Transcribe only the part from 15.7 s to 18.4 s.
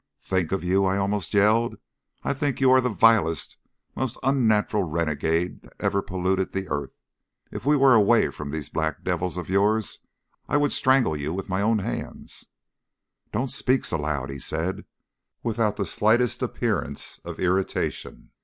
the slightest appearance of irritation.